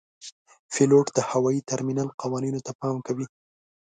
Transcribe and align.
پیلوټ 0.73 1.05
د 1.13 1.19
هوايي 1.29 1.61
ترمینل 1.69 2.09
قوانینو 2.21 2.59
ته 2.65 2.71
پام 2.81 2.97
کوي. 3.07 3.25